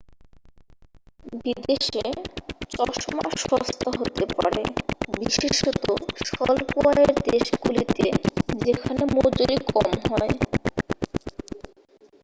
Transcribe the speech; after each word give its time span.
বিদেশে 1.41 2.03
চশমা 2.71 3.25
সস্তা 3.41 3.89
হতে 3.97 4.23
পারে 4.35 4.63
বিশেষত 5.19 5.83
স্বল্প-আয়ের 6.27 7.11
দেশগুলিতে 7.27 8.05
যেখানে 8.59 9.01
মজুরী 9.15 9.57
কম 9.69 9.89
হয় 10.07 10.33